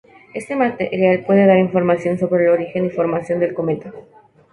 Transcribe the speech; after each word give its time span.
Este 0.33 0.55
material 0.55 1.23
puede 1.25 1.45
dar 1.45 1.59
información 1.59 2.17
sobre 2.17 2.45
el 2.45 2.49
origen 2.49 2.85
y 2.87 2.89
formación 2.89 3.39
del 3.39 3.53
cometa. 3.53 3.93